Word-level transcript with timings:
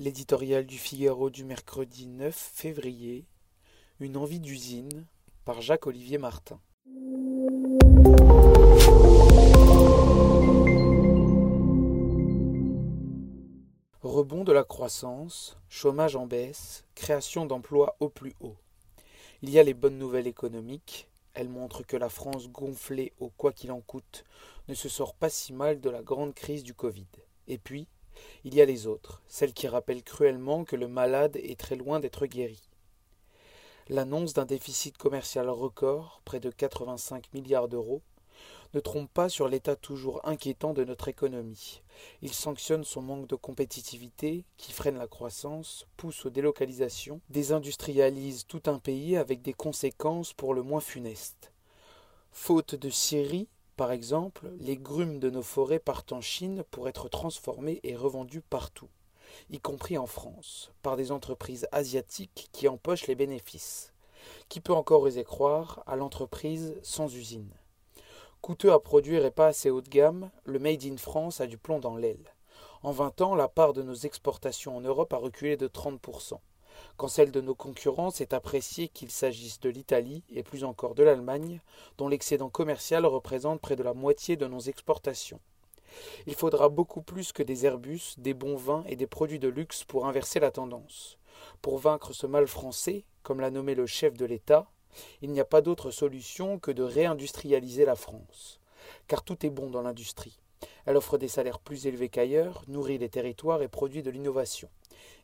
L'éditorial 0.00 0.64
du 0.64 0.78
Figaro 0.78 1.28
du 1.28 1.42
mercredi 1.42 2.06
9 2.06 2.32
février. 2.32 3.26
Une 3.98 4.16
envie 4.16 4.38
d'usine 4.38 5.06
par 5.44 5.60
Jacques-Olivier 5.60 6.18
Martin. 6.18 6.60
Rebond 14.02 14.44
de 14.44 14.52
la 14.52 14.62
croissance, 14.62 15.58
chômage 15.68 16.14
en 16.14 16.26
baisse, 16.26 16.84
création 16.94 17.44
d'emplois 17.44 17.96
au 17.98 18.08
plus 18.08 18.36
haut. 18.38 18.56
Il 19.42 19.50
y 19.50 19.58
a 19.58 19.64
les 19.64 19.74
bonnes 19.74 19.98
nouvelles 19.98 20.28
économiques. 20.28 21.08
Elles 21.34 21.48
montrent 21.48 21.82
que 21.82 21.96
la 21.96 22.08
France 22.08 22.48
gonflée 22.48 23.14
au 23.18 23.30
quoi 23.30 23.52
qu'il 23.52 23.72
en 23.72 23.80
coûte 23.80 24.24
ne 24.68 24.74
se 24.74 24.88
sort 24.88 25.16
pas 25.16 25.28
si 25.28 25.52
mal 25.52 25.80
de 25.80 25.90
la 25.90 26.04
grande 26.04 26.34
crise 26.34 26.62
du 26.62 26.72
Covid. 26.72 27.08
Et 27.48 27.58
puis, 27.58 27.88
il 28.44 28.54
y 28.54 28.60
a 28.60 28.64
les 28.64 28.86
autres, 28.86 29.22
celles 29.26 29.52
qui 29.52 29.68
rappellent 29.68 30.02
cruellement 30.02 30.64
que 30.64 30.76
le 30.76 30.88
malade 30.88 31.36
est 31.36 31.58
très 31.58 31.76
loin 31.76 32.00
d'être 32.00 32.26
guéri. 32.26 32.60
L'annonce 33.88 34.34
d'un 34.34 34.44
déficit 34.44 34.98
commercial 34.98 35.48
record, 35.48 36.20
près 36.24 36.40
de 36.40 36.50
85 36.50 37.32
milliards 37.32 37.68
d'euros, 37.68 38.02
ne 38.74 38.80
trompe 38.80 39.10
pas 39.12 39.28
sur 39.28 39.48
l'état 39.48 39.76
toujours 39.76 40.20
inquiétant 40.24 40.74
de 40.74 40.84
notre 40.84 41.08
économie. 41.08 41.82
Il 42.20 42.32
sanctionne 42.32 42.84
son 42.84 43.00
manque 43.00 43.26
de 43.26 43.34
compétitivité, 43.34 44.44
qui 44.56 44.72
freine 44.72 44.98
la 44.98 45.06
croissance, 45.06 45.86
pousse 45.96 46.26
aux 46.26 46.30
délocalisations, 46.30 47.20
désindustrialise 47.30 48.44
tout 48.46 48.62
un 48.66 48.78
pays 48.78 49.16
avec 49.16 49.42
des 49.42 49.54
conséquences 49.54 50.34
pour 50.34 50.54
le 50.54 50.62
moins 50.62 50.80
funestes. 50.80 51.52
Faute 52.30 52.74
de 52.74 52.90
scierie, 52.90 53.48
par 53.78 53.92
exemple, 53.92 54.50
les 54.58 54.76
grumes 54.76 55.20
de 55.20 55.30
nos 55.30 55.44
forêts 55.44 55.78
partent 55.78 56.10
en 56.10 56.20
Chine 56.20 56.64
pour 56.72 56.88
être 56.88 57.08
transformées 57.08 57.78
et 57.84 57.94
revendues 57.94 58.40
partout, 58.40 58.88
y 59.50 59.60
compris 59.60 59.96
en 59.96 60.08
France, 60.08 60.72
par 60.82 60.96
des 60.96 61.12
entreprises 61.12 61.68
asiatiques 61.70 62.48
qui 62.50 62.66
empochent 62.66 63.06
les 63.06 63.14
bénéfices. 63.14 63.92
Qui 64.48 64.58
peut 64.58 64.72
encore 64.72 65.02
oser 65.02 65.22
croire 65.22 65.84
à 65.86 65.94
l'entreprise 65.94 66.74
sans 66.82 67.14
usine 67.14 67.54
Coûteux 68.40 68.72
à 68.72 68.80
produire 68.80 69.24
et 69.24 69.30
pas 69.30 69.46
assez 69.46 69.70
haut 69.70 69.80
de 69.80 69.88
gamme, 69.88 70.32
le 70.44 70.58
Made 70.58 70.84
in 70.84 70.96
France 70.96 71.40
a 71.40 71.46
du 71.46 71.56
plomb 71.56 71.78
dans 71.78 71.96
l'aile. 71.96 72.34
En 72.82 72.90
vingt 72.90 73.20
ans, 73.20 73.36
la 73.36 73.46
part 73.46 73.74
de 73.74 73.84
nos 73.84 73.94
exportations 73.94 74.76
en 74.76 74.80
Europe 74.80 75.12
a 75.12 75.18
reculé 75.18 75.56
de 75.56 75.68
30% 75.68 76.40
quand 76.96 77.08
celle 77.08 77.30
de 77.30 77.40
nos 77.40 77.54
concurrents 77.54 78.10
est 78.10 78.32
appréciée 78.32 78.88
qu'il 78.88 79.10
s'agisse 79.10 79.60
de 79.60 79.68
l'Italie 79.68 80.22
et 80.30 80.42
plus 80.42 80.64
encore 80.64 80.94
de 80.94 81.02
l'Allemagne, 81.02 81.60
dont 81.96 82.08
l'excédent 82.08 82.50
commercial 82.50 83.06
représente 83.06 83.60
près 83.60 83.76
de 83.76 83.82
la 83.82 83.94
moitié 83.94 84.36
de 84.36 84.46
nos 84.46 84.60
exportations. 84.60 85.40
Il 86.26 86.34
faudra 86.34 86.68
beaucoup 86.68 87.02
plus 87.02 87.32
que 87.32 87.42
des 87.42 87.66
Airbus, 87.66 88.14
des 88.18 88.34
bons 88.34 88.56
vins 88.56 88.84
et 88.86 88.96
des 88.96 89.06
produits 89.06 89.38
de 89.38 89.48
luxe 89.48 89.84
pour 89.84 90.06
inverser 90.06 90.40
la 90.40 90.50
tendance. 90.50 91.18
Pour 91.62 91.78
vaincre 91.78 92.12
ce 92.12 92.26
mal 92.26 92.46
français, 92.46 93.04
comme 93.22 93.40
l'a 93.40 93.50
nommé 93.50 93.74
le 93.74 93.86
chef 93.86 94.14
de 94.14 94.24
l'État, 94.24 94.70
il 95.22 95.30
n'y 95.30 95.40
a 95.40 95.44
pas 95.44 95.60
d'autre 95.60 95.90
solution 95.90 96.58
que 96.58 96.70
de 96.70 96.82
réindustrialiser 96.82 97.84
la 97.84 97.96
France. 97.96 98.60
Car 99.06 99.22
tout 99.22 99.44
est 99.44 99.50
bon 99.50 99.70
dans 99.70 99.82
l'industrie. 99.82 100.40
Elle 100.86 100.96
offre 100.96 101.18
des 101.18 101.28
salaires 101.28 101.60
plus 101.60 101.86
élevés 101.86 102.08
qu'ailleurs, 102.08 102.64
nourrit 102.66 102.98
les 102.98 103.08
territoires 103.08 103.62
et 103.62 103.68
produit 103.68 104.02
de 104.02 104.10
l'innovation. 104.10 104.68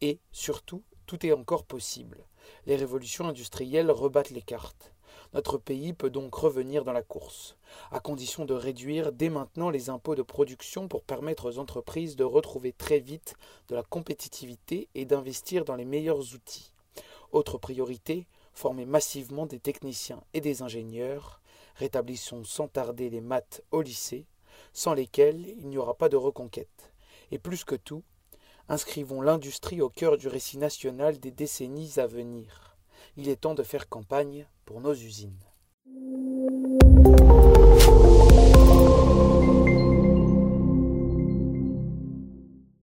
Et, 0.00 0.20
surtout, 0.30 0.82
tout 1.06 1.24
est 1.24 1.32
encore 1.32 1.64
possible. 1.64 2.26
Les 2.66 2.76
révolutions 2.76 3.28
industrielles 3.28 3.90
rebattent 3.90 4.30
les 4.30 4.42
cartes. 4.42 4.92
Notre 5.34 5.58
pays 5.58 5.92
peut 5.92 6.10
donc 6.10 6.34
revenir 6.34 6.84
dans 6.84 6.92
la 6.92 7.02
course, 7.02 7.56
à 7.90 8.00
condition 8.00 8.44
de 8.44 8.54
réduire 8.54 9.12
dès 9.12 9.28
maintenant 9.28 9.70
les 9.70 9.90
impôts 9.90 10.14
de 10.14 10.22
production 10.22 10.88
pour 10.88 11.02
permettre 11.02 11.50
aux 11.50 11.58
entreprises 11.58 12.16
de 12.16 12.24
retrouver 12.24 12.72
très 12.72 13.00
vite 13.00 13.34
de 13.68 13.74
la 13.74 13.82
compétitivité 13.82 14.88
et 14.94 15.04
d'investir 15.04 15.64
dans 15.64 15.74
les 15.74 15.84
meilleurs 15.84 16.34
outils. 16.34 16.72
Autre 17.32 17.58
priorité, 17.58 18.26
former 18.54 18.86
massivement 18.86 19.46
des 19.46 19.60
techniciens 19.60 20.22
et 20.32 20.40
des 20.40 20.62
ingénieurs. 20.62 21.40
Rétablissons 21.74 22.44
sans 22.44 22.68
tarder 22.68 23.10
les 23.10 23.20
maths 23.20 23.62
au 23.70 23.82
lycée, 23.82 24.26
sans 24.72 24.94
lesquels 24.94 25.46
il 25.58 25.68
n'y 25.68 25.76
aura 25.76 25.94
pas 25.94 26.08
de 26.08 26.16
reconquête. 26.16 26.92
Et 27.30 27.38
plus 27.38 27.64
que 27.64 27.74
tout, 27.74 28.02
Inscrivons 28.68 29.20
l'industrie 29.20 29.80
au 29.80 29.88
cœur 29.88 30.18
du 30.18 30.26
récit 30.26 30.58
national 30.58 31.20
des 31.20 31.30
décennies 31.30 31.98
à 31.98 32.06
venir. 32.08 32.76
Il 33.16 33.28
est 33.28 33.42
temps 33.42 33.54
de 33.54 33.62
faire 33.62 33.88
campagne 33.88 34.48
pour 34.64 34.80
nos 34.80 34.92
usines. 34.92 35.38